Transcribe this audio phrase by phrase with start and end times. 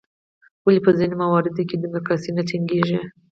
[0.65, 2.99] ولې په ځینو مواردو کې ډیموکراسي نه ټینګیږي؟